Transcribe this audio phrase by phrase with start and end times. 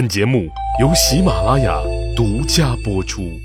[0.00, 0.48] 本节目
[0.80, 1.78] 由喜马拉雅
[2.16, 3.38] 独家播出。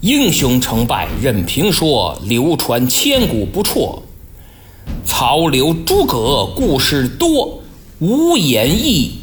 [0.00, 4.02] 英雄成败任评说，流传千古不辍。
[5.04, 7.62] 曹刘诸葛故事多，
[8.00, 9.20] 无演义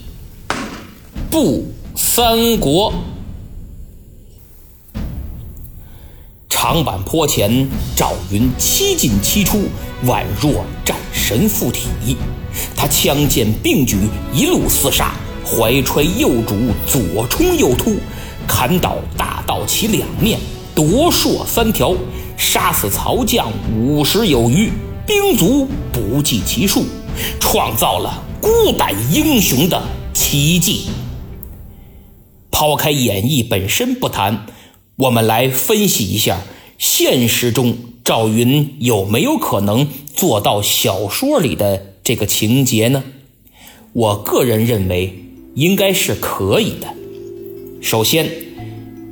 [1.29, 1.65] 不
[1.97, 2.93] 三国。
[6.47, 9.63] 长坂坡前，赵云七进七出，
[10.05, 12.15] 宛若战神附体。
[12.75, 13.97] 他枪剑并举，
[14.33, 15.13] 一路厮杀，
[15.45, 17.95] 怀揣右主，左冲右突，
[18.47, 20.39] 砍倒大道旗两面，
[20.75, 21.93] 夺槊三条，
[22.37, 24.71] 杀死曹将五十有余，
[25.05, 26.83] 兵卒不计其数，
[27.39, 29.81] 创造了孤胆英雄的
[30.13, 30.87] 奇迹。
[32.51, 34.45] 抛开演绎本身不谈，
[34.97, 36.41] 我们来分析一下
[36.77, 41.88] 现实中赵云有没有可能做到小说里的。
[42.09, 43.03] 这个情节呢，
[43.93, 45.13] 我个人认为
[45.53, 46.87] 应该是可以的。
[47.81, 48.27] 首先，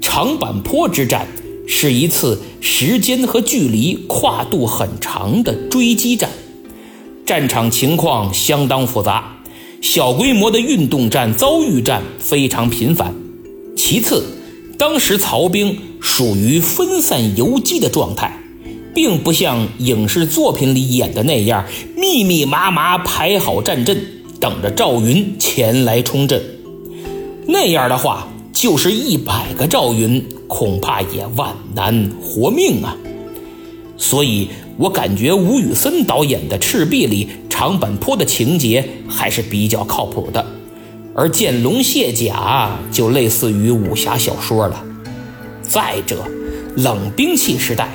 [0.02, 1.28] 长坂坡之战
[1.68, 6.31] 是一次时间和距离跨度很长的追击战，
[7.23, 9.44] 战场情况相当复杂，
[9.80, 13.14] 小规模的运动战、遭遇战非常频繁。
[13.75, 14.23] 其次，
[14.80, 18.42] 当时曹兵属于分散游击的状态。
[18.98, 21.64] 并不像影视作品里演的那样
[21.95, 23.95] 密密麻麻排好战阵，
[24.40, 26.42] 等着赵云前来冲阵。
[27.48, 32.98] 那样的话，就是一百个赵云，恐怕也万难活命啊。
[33.98, 40.44] 所以我感觉吴宇森导演的《赤壁》里长坂坡的情节还是比较靠谱的，
[41.14, 44.84] 而见龙卸甲就类似于武侠小说了。
[45.62, 46.25] 再者，
[46.75, 47.92] 冷兵器时代。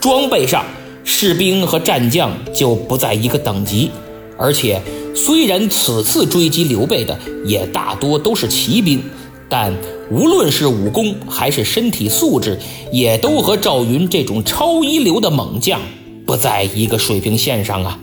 [0.00, 0.64] 装备上，
[1.04, 3.90] 士兵和战将就不在一个等级，
[4.36, 4.80] 而且
[5.14, 9.02] 虽然此次追击刘备的也大多都是骑兵，
[9.48, 9.74] 但
[10.10, 12.58] 无论是武功还是身体素质，
[12.92, 15.80] 也都和赵云这种超一流的猛将
[16.24, 17.98] 不在一个水平线上啊。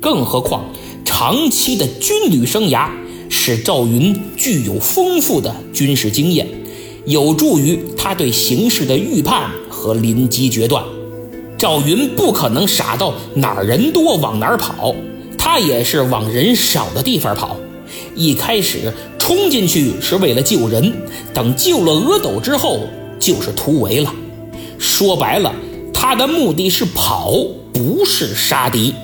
[0.00, 0.64] 更何况
[1.04, 2.88] 长期的军旅生涯
[3.28, 6.46] 使赵云具有丰富的军事经验，
[7.06, 10.84] 有助于他对形势的预判和临机决断。
[11.58, 14.94] 赵云不可能傻到哪儿人多往哪儿跑，
[15.36, 17.56] 他也是往人少的地方跑。
[18.14, 20.92] 一开始冲进去是为了救人，
[21.34, 22.82] 等救了阿斗之后
[23.18, 24.14] 就是突围了。
[24.78, 25.52] 说白了，
[25.92, 27.34] 他的目的是跑，
[27.72, 28.94] 不是杀敌。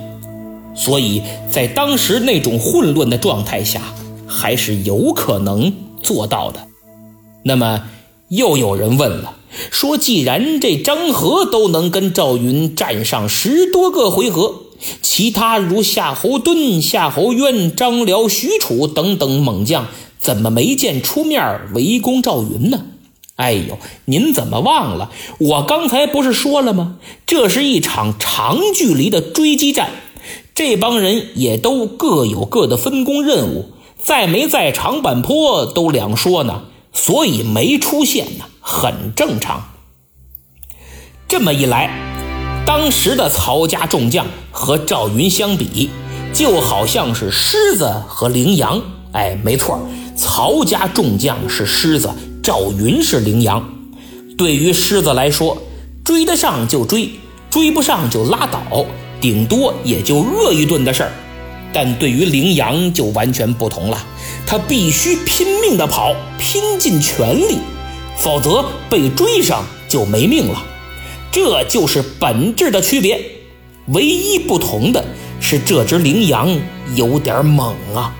[0.76, 3.80] 所以在当时那种混乱的状态下，
[4.28, 6.60] 还是有可能做到的。
[7.42, 7.82] 那么，
[8.28, 9.34] 又有人问了。
[9.70, 14.54] 说，既然这张合都能跟赵云战上十多个回合，
[15.00, 19.86] 其他如夏侯惇、夏侯渊、张辽、许褚等等猛将，
[20.18, 22.84] 怎么没见出面围攻赵云呢？
[23.36, 25.10] 哎呦，您怎么忘了？
[25.38, 26.96] 我刚才不是说了吗？
[27.26, 29.90] 这是一场长距离的追击战，
[30.54, 36.64] 这帮人也都各有各的分工任务，在没在长坂坡都两说呢。
[36.92, 39.62] 所以没出现呢，很正常。
[41.28, 41.90] 这么一来，
[42.64, 45.90] 当时的曹家众将和赵云相比，
[46.32, 48.80] 就好像是狮子和羚羊。
[49.12, 49.86] 哎，没错，
[50.16, 52.10] 曹家众将是狮子，
[52.42, 53.62] 赵云是羚羊。
[54.38, 55.58] 对于狮子来说，
[56.02, 57.10] 追得上就追，
[57.50, 58.86] 追不上就拉倒，
[59.20, 61.12] 顶多也就饿一顿的事儿。
[61.70, 63.98] 但对于羚羊就完全不同了，
[64.46, 67.58] 他必须拼命的跑，拼尽全力，
[68.16, 70.64] 否则被追上就没命了。
[71.32, 73.20] 这就是本质的区别，
[73.88, 75.04] 唯一不同的
[75.40, 76.56] 是这只羚羊
[76.94, 78.14] 有点猛啊，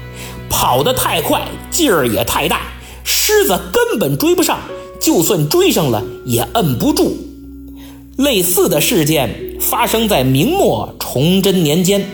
[0.48, 2.72] 跑得太快，劲儿也太大，
[3.04, 4.58] 狮子根本追不上，
[5.00, 7.16] 就算追上了也摁不住。
[8.16, 12.04] 类似的事件发生在明末崇祯年间。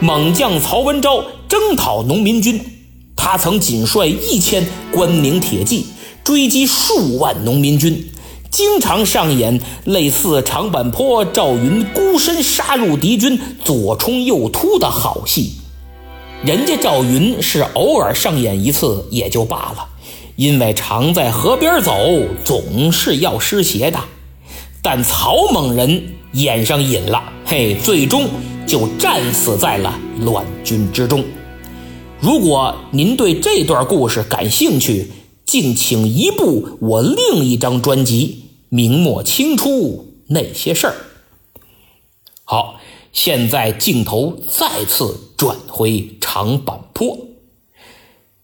[0.00, 2.60] 猛将曹文昭征讨农民军，
[3.16, 5.86] 他曾仅率一千关宁铁骑
[6.24, 8.10] 追击数万农民军，
[8.50, 15.52] 经常上演类似长坂坡赵云孤身杀入敌军，左冲右突的好戏。
[16.42, 19.86] 人家赵云是偶尔上演一次也就罢了，
[20.36, 21.94] 因为常在河边走，
[22.42, 23.98] 总是要湿鞋的。
[24.82, 28.26] 但曹猛人演上瘾了，嘿，最终。
[28.66, 31.22] 就战死在了乱军之中。
[32.18, 35.06] 如果您对这段故事感兴趣，
[35.44, 40.92] 敬请移步我另一张专辑《明末清初那些事儿》。
[42.44, 42.80] 好，
[43.12, 47.18] 现在镜头再次转回长坂坡。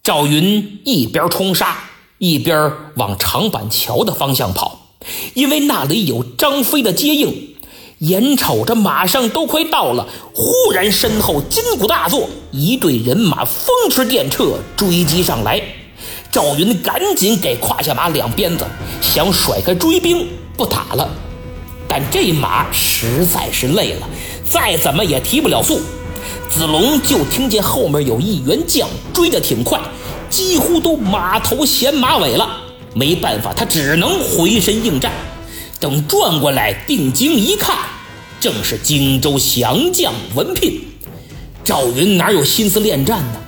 [0.03, 4.93] 赵云一边冲杀，一边往长坂桥的方向跑，
[5.35, 7.49] 因为那里有张飞的接应。
[7.99, 15.63] 眼瞅着马上都快到了，忽然身后金鼓大作，一队人马风驰电掣追击上来。
[16.33, 18.65] 赵云赶紧给胯下马两鞭子，
[19.01, 21.09] 想甩开追兵不打了，
[21.89, 24.09] 但这马实在是累了，
[24.49, 25.81] 再怎么也提不了速。
[26.49, 29.81] 子龙就听见后面有一员将追得挺快，
[30.29, 32.49] 几乎都马头衔马尾了，
[32.95, 35.13] 没办法，他只能回身应战。
[35.81, 37.77] 等转过来定睛一看，
[38.39, 40.81] 正是荆州降将文聘。
[41.65, 43.41] 赵云哪有心思恋战呢？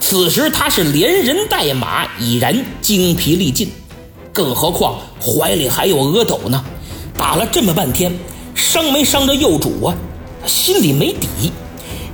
[0.00, 3.70] 此时他是连人带马已然精疲力尽，
[4.32, 6.64] 更何况怀里还有阿斗呢。
[7.16, 8.12] 打了这么半天，
[8.54, 9.94] 伤没伤着幼主啊？
[10.46, 11.52] 心里没底。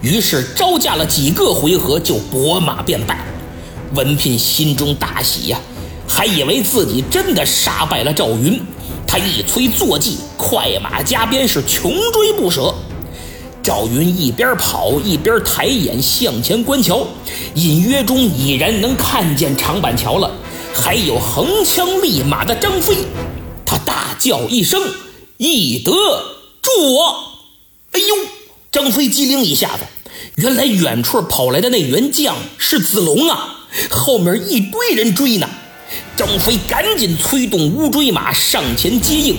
[0.03, 3.25] 于是招架了几个回合，就拨马便败。
[3.95, 5.59] 文聘心中大喜呀，
[6.09, 8.61] 还以为自己真的杀败了赵云。
[9.07, 12.75] 他一催坐骑，快马加鞭，是穷追不舍。
[13.67, 17.05] 赵云一边跑一边抬眼向前观瞧，
[17.57, 20.31] 隐约中已然能看见长板桥了，
[20.73, 22.97] 还有横枪立马的张飞。
[23.65, 24.81] 他大叫一声
[25.39, 25.91] ：“翼德，
[26.63, 27.17] 助我！”
[27.91, 28.07] 哎呦！
[28.71, 29.83] 张飞机灵一下子，
[30.37, 35.51] 原来远处跑来的那员将是子龙啊，后面一堆人追呢。
[36.17, 39.37] 张飞赶紧催动乌骓马上前接应，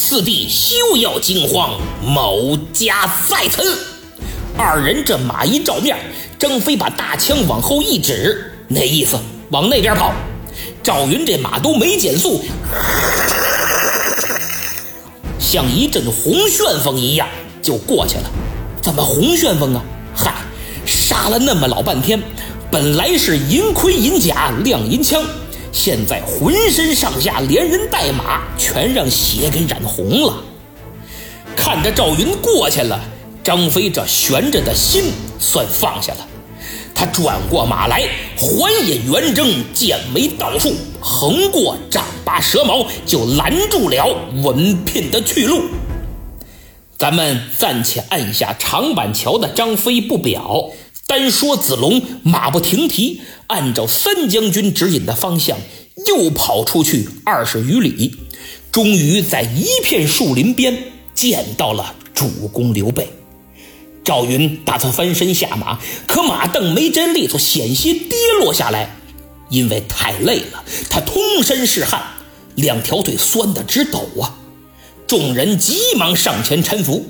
[0.00, 3.76] 四弟休要惊慌，某家在此。
[4.56, 5.98] 二人这马一照面，
[6.38, 9.18] 张飞把大枪往后一指，那意思
[9.50, 10.12] 往那边跑。
[10.84, 12.44] 赵云这马都没减速，
[15.36, 17.26] 像一阵红旋风一样
[17.60, 18.30] 就过去了。
[18.80, 19.82] 怎么红旋风啊？
[20.14, 20.32] 嗨，
[20.86, 22.22] 杀了那么老半天，
[22.70, 25.20] 本来是银盔银甲亮银枪。
[25.72, 30.42] 现在浑身上下连人带马全让血给染红了。
[31.56, 33.00] 看着赵云过去了，
[33.42, 35.04] 张飞这悬着的心
[35.38, 36.26] 算放下了。
[36.94, 38.02] 他转过马来，
[38.36, 45.62] 环引圆睁，剑眉倒竖，横过丈八蛇矛，就拦住了文聘的去路。
[46.96, 50.70] 咱们暂且按下长板桥的张飞不表。
[51.08, 55.56] 单说子龙马不停蹄，按照三将军指引的方向，
[56.06, 58.14] 又跑出去二十余里，
[58.70, 63.08] 终于在一片树林边见到了主公刘备。
[64.04, 68.10] 赵云打算翻身下马，可马蹬没沾力，就险些跌
[68.42, 68.94] 落下来，
[69.48, 72.02] 因为太累了，他通身是汗，
[72.54, 74.36] 两条腿酸得直抖啊！
[75.06, 77.06] 众人急忙上前搀扶。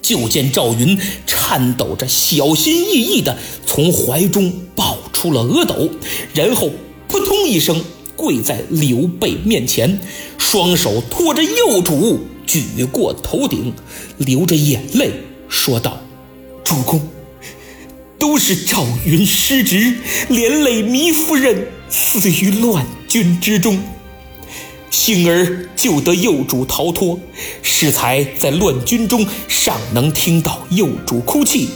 [0.00, 3.36] 就见赵云颤抖着，小心翼翼地
[3.66, 5.90] 从怀中抱出了阿斗，
[6.34, 6.70] 然后
[7.08, 7.84] 扑通一声
[8.16, 10.00] 跪在刘备面前，
[10.38, 13.72] 双手托着幼主举过头顶，
[14.16, 15.12] 流着眼泪
[15.48, 16.00] 说道
[16.64, 17.00] ：“主公，
[18.18, 19.94] 都是赵云失职，
[20.28, 23.78] 连累糜夫人死于乱军之中。”
[24.90, 27.18] 幸而救得幼主逃脱，
[27.62, 31.68] 适才在乱军中尚能听到幼主哭泣，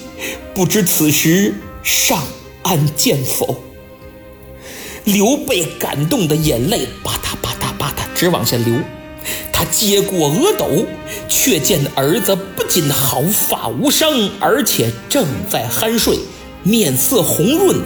[0.55, 2.23] 不知此时尚
[2.62, 3.62] 安见否？
[5.05, 8.75] 刘备感动的眼泪吧嗒吧嗒吧嗒直往下流，
[9.53, 10.87] 他接过阿斗，
[11.29, 14.08] 却见儿子不仅毫发无伤，
[14.41, 16.19] 而且正在酣睡，
[16.63, 17.84] 面色红润呢，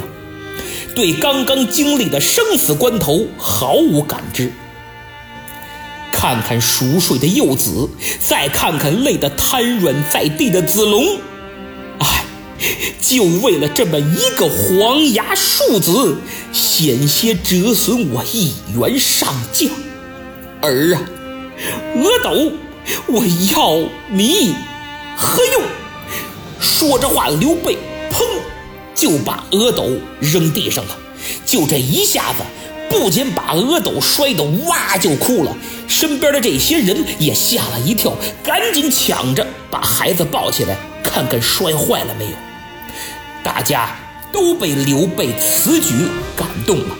[0.94, 4.52] 对刚刚经历的生死关头毫无感知。
[6.26, 11.20] 看看熟睡的幼子，再看看累得瘫软在地的子龙，
[12.00, 12.24] 哎，
[13.00, 16.16] 就为了这么一个黄牙庶子，
[16.52, 19.70] 险些折损我一员上将。
[20.62, 21.00] 儿啊，
[21.94, 22.52] 阿斗，
[23.06, 24.52] 我要你
[25.16, 25.62] 何用？
[26.58, 27.78] 说着话，刘备
[28.10, 28.24] 砰
[28.96, 30.98] 就把阿斗扔地上了。
[31.44, 32.42] 就这一下子。
[32.88, 35.54] 不仅把阿斗摔得哇就哭了，
[35.88, 38.12] 身边的这些人也吓了一跳，
[38.42, 42.30] 赶紧抢着把孩子抱起来，看看摔坏了没有。
[43.42, 43.96] 大家
[44.32, 45.94] 都被刘备此举
[46.36, 46.96] 感动了，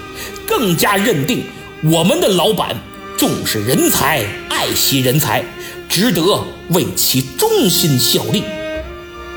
[0.47, 1.45] 更加认定
[1.85, 2.77] 我们的老板
[3.17, 5.45] 重视人才，爱惜人才，
[5.89, 8.43] 值得为其忠心效力。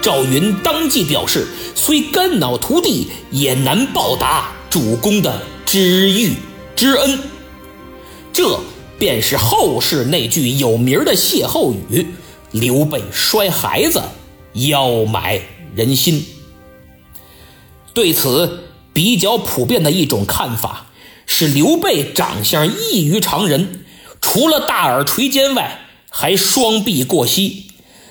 [0.02, 5.42] 赵云当即表示，虽肝脑涂地，也难报答主公的。
[5.66, 6.34] 知遇
[6.76, 7.20] 之恩，
[8.34, 8.60] 这
[9.00, 12.06] 便是后世那句有名的歇后语
[12.52, 14.04] ：“刘备摔孩子，
[14.54, 15.42] 腰买
[15.74, 16.26] 人心。”
[17.96, 20.88] 对此，比较普遍的一种看法
[21.26, 23.86] 是，刘备长相异于常人，
[24.20, 25.80] 除了大耳垂肩外，
[26.10, 27.68] 还双臂过膝，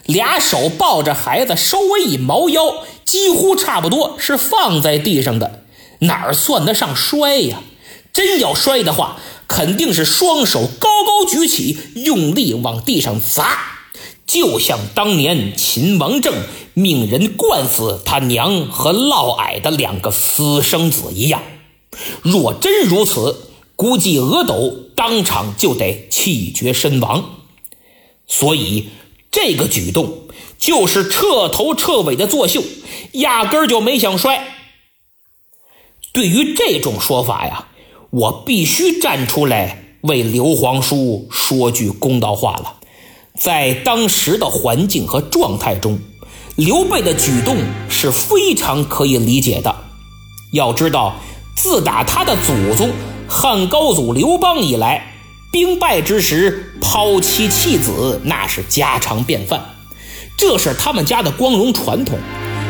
[0.06, 5.64] 俩手抱着孩子，稍微一猫腰，几乎差不多是放在地上的，
[6.00, 7.60] 哪儿算得上摔呀？
[8.12, 13.58] 真要摔的话，肯定是双手高高举起，用力往地上砸。
[14.26, 16.34] 就像当年秦王政
[16.74, 21.42] 命人灌死他娘和嫪毐的两个私生子一样，
[22.20, 27.40] 若真如此，估计阿斗当场就得气绝身亡。
[28.26, 28.90] 所以
[29.30, 30.28] 这个举动
[30.58, 32.62] 就是彻头彻尾的作秀，
[33.12, 34.56] 压根儿就没想摔。
[36.12, 37.68] 对于这种说法呀，
[38.10, 42.74] 我必须站出来为刘皇叔说句公道话了。
[43.38, 45.98] 在当时的环境和状态中，
[46.56, 47.56] 刘备的举动
[47.88, 49.74] 是非常可以理解的。
[50.52, 51.14] 要知道，
[51.54, 52.90] 自打他的祖宗
[53.28, 55.12] 汉高祖刘邦以来，
[55.52, 59.62] 兵败之时抛妻弃子那是家常便饭，
[60.36, 62.18] 这是他们家的光荣传统。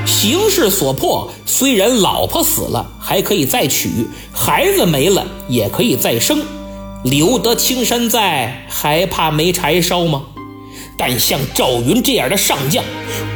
[0.07, 3.89] 形势所迫，虽然老婆死了还可以再娶，
[4.33, 6.43] 孩子没了也可以再生，
[7.05, 10.25] 留得青山在，还怕没柴烧吗？
[10.97, 12.83] 但像赵云这样的上将，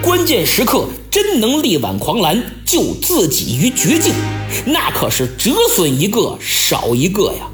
[0.02, 4.12] 关键时刻真能力挽狂澜，救自己于绝境，
[4.64, 7.48] 那可是折损一个少一个呀。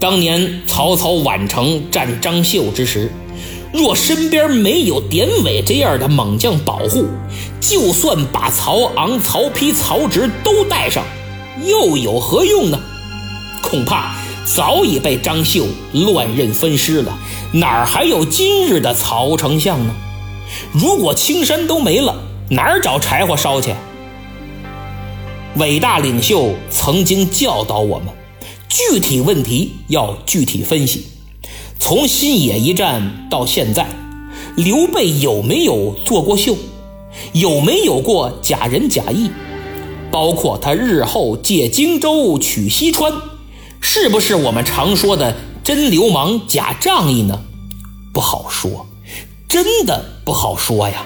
[0.00, 3.12] 当年曹操宛城战张绣之时，
[3.72, 7.04] 若身边没有典韦这样的猛将保护，
[7.60, 11.04] 就算把曹昂、曹丕、曹植都带上，
[11.64, 12.80] 又有何用呢？
[13.62, 14.14] 恐怕
[14.46, 17.18] 早已被张绣乱刃分尸了。
[17.52, 19.94] 哪儿还有今日的曹丞相呢？
[20.72, 22.16] 如果青山都没了，
[22.48, 23.74] 哪儿找柴火烧去？
[25.56, 28.08] 伟大领袖曾经教导我们，
[28.68, 31.04] 具体问题要具体分析。
[31.78, 33.86] 从新野一战到现在，
[34.56, 36.56] 刘备有没有做过秀？
[37.32, 39.30] 有没有过假仁假义？
[40.10, 43.12] 包括他日后借荆州取西川，
[43.80, 45.34] 是不是我们常说的？
[45.64, 47.42] 真流氓假仗义呢，
[48.12, 48.86] 不好说，
[49.48, 51.04] 真的不好说呀。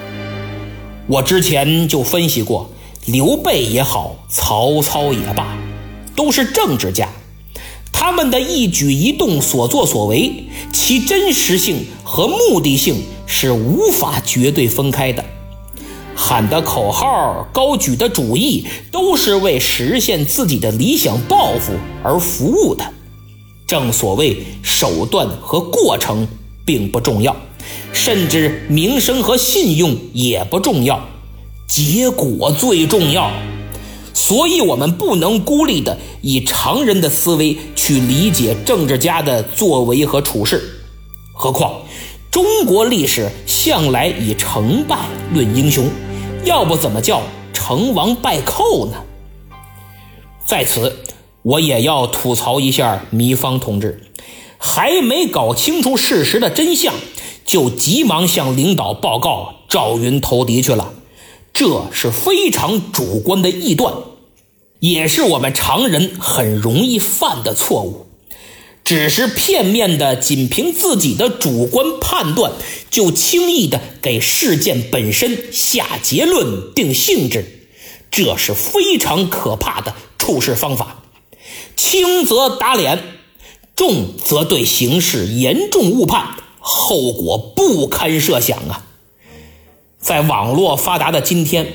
[1.08, 2.70] 我之前就分析过，
[3.06, 5.56] 刘备也好，曹操也罢，
[6.14, 7.08] 都是政治家，
[7.92, 12.96] 他们的一举一动、所作所为，其真实性和目的性
[13.26, 15.24] 是无法绝对分开的。
[16.14, 21.72] 喊的口号、高举的主义，都是为实现自己的理想抱负
[22.02, 22.84] 而服务的。
[23.66, 26.26] 正所谓手段和过程
[26.64, 27.34] 并不重要，
[27.92, 31.02] 甚至名声和信用也不重要，
[31.66, 33.30] 结果最重要。
[34.14, 40.62] 所以，我们不能孤立的以常人的思维去理解政治家的作为和处事。
[41.34, 41.82] 何况，
[42.30, 44.98] 中国历史向来以成败
[45.32, 45.88] 论英雄，
[46.44, 48.94] 要不怎么叫成王败寇呢？
[50.46, 50.98] 在此。
[51.44, 54.12] 我也要吐槽一下糜芳同志，
[54.58, 56.94] 还没搞清楚事实的真相，
[57.44, 60.92] 就急忙向领导报告赵云投敌去了，
[61.52, 63.94] 这是非常主观的臆断，
[64.80, 68.06] 也是我们常人很容易犯的错误。
[68.84, 72.52] 只是片面的，仅凭自己的主观判断，
[72.90, 77.68] 就轻易的给事件本身下结论、定性质，
[78.10, 81.04] 这是非常可怕的处事方法。
[81.76, 83.00] 轻则打脸，
[83.76, 88.86] 重则对形势严重误判，后果不堪设想啊！
[90.02, 91.66] 在网络发达的今天，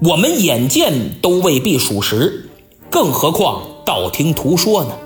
[0.00, 2.48] 我们眼见都未必属实，
[2.90, 4.96] 更何况道听途说呢？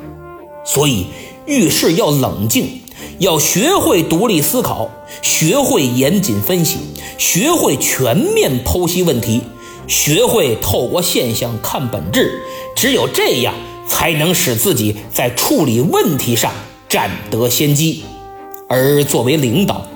[0.65, 1.07] 所以
[1.47, 2.81] 遇事要冷静，
[3.19, 4.89] 要学会独立思考，
[5.21, 6.79] 学会严谨分析，
[7.19, 9.43] 学会全面剖析问题，
[9.89, 12.41] 学会透过现象看本质。
[12.75, 13.53] 只有这样。
[13.87, 16.51] 才能使自己在处理问题上
[16.89, 18.03] 占得先机，
[18.67, 19.87] 而作为领导，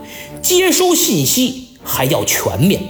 [0.42, 2.80] 接收信息还要全面，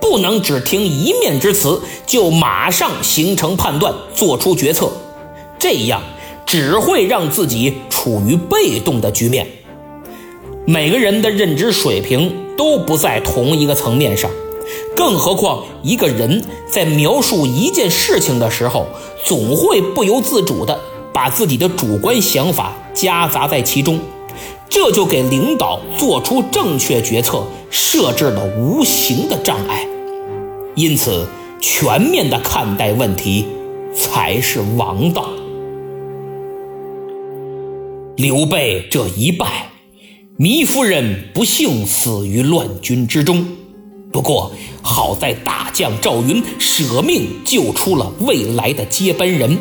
[0.00, 4.90] 不能只听一面之词就马上形成判断、做出决策，
[5.58, 6.02] 这样
[6.44, 9.46] 只会让自己处于被动的局面。
[10.66, 14.30] 每个人的认知水平都不在同一个层面上。
[14.94, 18.86] 更何况，一个人在描述一件事情的时候，
[19.24, 20.78] 总会不由自主地
[21.12, 23.98] 把自己的主观想法夹杂在其中，
[24.70, 29.86] 这就给领导做出正确决策设置了无形的障碍。
[30.76, 31.26] 因此，
[31.60, 33.44] 全面的看待问题
[33.94, 35.28] 才是王道。
[38.16, 39.70] 刘备这一败，
[40.38, 43.46] 糜夫人不幸死于乱军之中。
[44.12, 49.58] 不过好在大将赵云舍命救出了未来的接班人，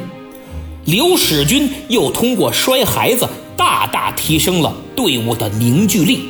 [0.86, 6.30] 刘使君又通过摔孩子大大提升了队伍的凝聚力。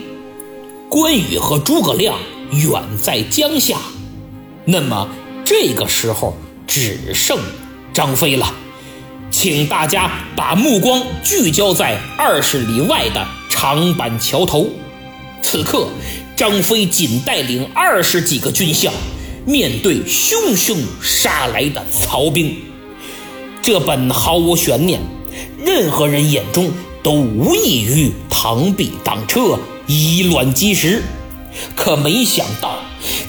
[0.89, 2.17] 关羽和诸葛亮
[2.51, 3.77] 远在江夏，
[4.65, 5.07] 那么
[5.45, 7.37] 这个时候只剩
[7.93, 8.53] 张飞了。
[9.31, 14.67] 请大家把目光聚焦在二十里外的长板桥头，
[15.41, 15.87] 此刻。
[16.35, 18.93] 张飞仅带领二十几个军校，
[19.45, 22.55] 面对汹汹杀来的曹兵，
[23.61, 24.99] 这本毫无悬念，
[25.63, 26.71] 任何人眼中
[27.03, 31.03] 都无异于螳臂挡车、以卵击石。
[31.75, 32.77] 可没想到，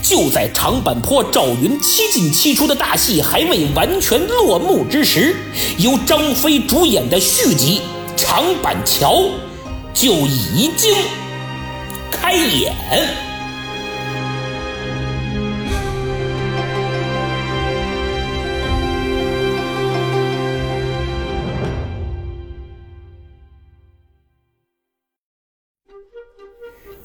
[0.02, 5.34] 就在长坂坡赵云七进七出的大戏还未完全落幕之时，
[5.78, 7.80] 由张飞主演的续集
[8.18, 9.16] 《长板桥》
[9.92, 10.94] 就已经。
[12.10, 13.29] 开演。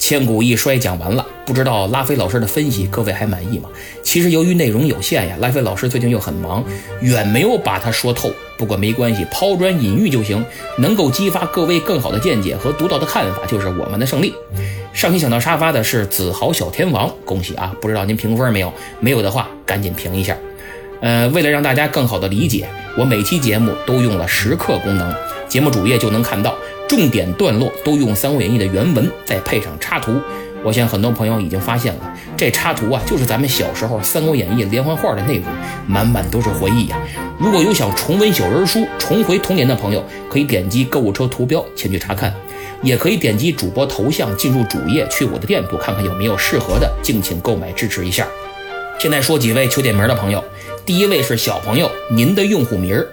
[0.06, 3.68] 千古一衰讲完了，不知道拉菲老师的分析各位还满意吗？
[4.04, 6.64] 其实由于内容有限呀，拉菲老师最近又很忙，
[7.02, 8.32] 远没有把它说透。
[8.56, 10.46] 不过没关系，抛砖引玉就行，
[10.78, 14.32] 能够激发各位更好的见解和独到的看法，就是我们的胜利。
[14.94, 17.76] 上期抢到沙发的是子豪小天王，恭喜啊！
[17.82, 18.72] 不知道您评分没有？
[19.00, 20.38] 没有的话，赶紧评一下。
[21.02, 25.12] 呃，为了让大家更好的理解，我每期节目都用了时刻功能，
[25.48, 26.56] 节目主页就能看到，
[26.88, 30.20] 重点段落都用《三国演义》的原文，再配上插图。
[30.64, 35.46] 我想很多朋友已经发现了，这插图啊，就是咱们小时候《三国演义》连环画的内容，
[35.88, 36.98] 满满都是回忆呀。
[37.40, 42.34] 如果有想重温小人书、重回童年的朋友，可以点击购物车图标前去查看，
[42.82, 48.28] 也可以点击主播头像进入主页，去我的店铺看看有没有适合的，敬请购买支持一下。
[49.00, 50.44] 现在说几位求点名的朋友，
[50.86, 53.04] 第一位是小朋友，您的用户名儿；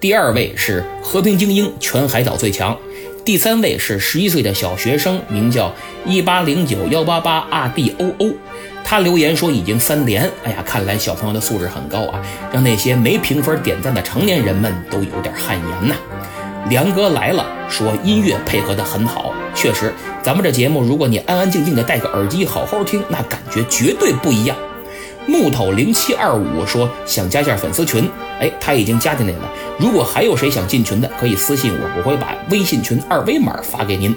[0.00, 2.78] 第二位是和平精英，全海岛最强。
[3.24, 5.72] 第三位是十一岁的小学生，名叫
[6.04, 8.34] 一八零九幺八八 R D O O，
[8.82, 10.28] 他留言说已经三连。
[10.42, 12.20] 哎呀，看来小朋友的素质很高啊，
[12.52, 15.94] 让那些没评分点赞的成年人们都有点汗颜呐。
[16.68, 24.56] 梁哥来了，说音乐配合的很好，确实，咱们这节目如果你安安静静的戴个耳机好好听，那感觉绝对不一样。
[25.26, 28.08] 木头零七二五说想加下粉丝群，
[28.40, 29.52] 哎，他已经加进来了。
[29.78, 34.14] 如果还有谁想进群的，可以私信我，我会把微信群二维码发给您。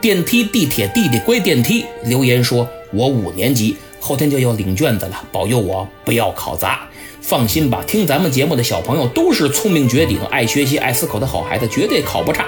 [0.00, 6.86] 电梯地铁弟弟乖电梯留言说：“我五年级，后天就要领卷子了，保佑我不要考砸。”
[7.20, 12.46] 放心吧，听咱们节目的小朋友都是聪明绝顶、爱学习、爱思考的好孩子，绝对考不差。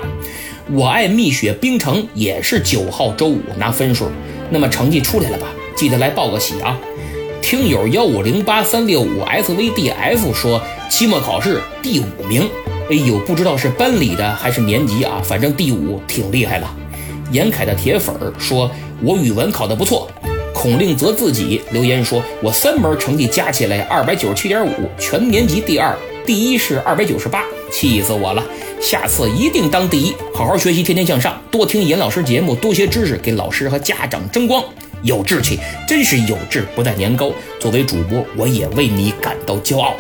[0.71, 4.09] 我爱蜜雪冰城也是九号周五拿分数，
[4.49, 5.49] 那么成绩出来了吧？
[5.77, 6.79] 记得来报个喜啊！
[7.43, 12.49] 听友幺五零八三六五 svdf 说期末考试第五名，
[12.91, 16.71] 哎呦，不知道是班里的还是年级啊，反正第五挺厉害了。
[17.33, 18.71] 严凯的铁粉儿说，
[19.03, 20.09] 我语文考得不错。
[20.55, 28.45] 孔令泽自己留言说，我三门成绩加起来二百九十七点五，全年级第二，第一是二百九十八，气死我了。
[28.81, 34.63] 下次一定当第一，好好学习，天天向上，多听严老师节目，多学知识，给老师和家长争光。
[35.03, 37.31] 有志气，真是有志不在年高。
[37.59, 39.95] 作为主播，我也为你感到骄傲。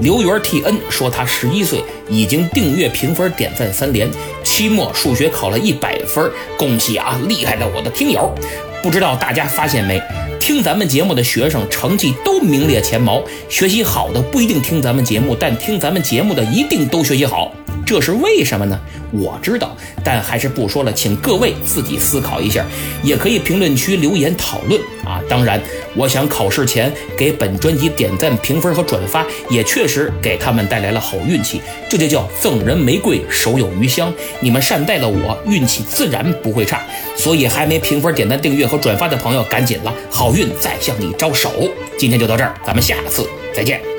[0.00, 4.10] 刘源 T N 说，他十一岁已经订阅、评分、点赞三连，
[4.42, 7.18] 期末数学考了一百分，恭喜啊！
[7.28, 8.34] 厉害的我的听友，
[8.82, 10.02] 不知道大家发现没？
[10.40, 17.50] 听咱们节目的学生成绩都名列前茅，学习好的不一定听咱们节目，但听咱们节目的一定都学习好。
[17.86, 18.78] 这是为什么呢？
[19.12, 22.64] 我知道，但还是不说了，请各位自己思考一下，
[23.02, 25.20] 也可以评论区留言讨论啊。
[25.28, 25.60] 当然，
[25.94, 31.60] 我想考试前给本专辑点赞、评分和转发，也确实给他们带来了好运气。
[31.88, 34.12] 这就叫赠人玫瑰，手有余香。
[34.40, 36.82] 你们善待了我，运气自然不会差。
[37.16, 41.52] 所以，还没评分、点赞、订阅和转发的朋友，赶紧了，好运在向你招手。
[41.96, 43.93] 今天就到这儿，咱们下次再见。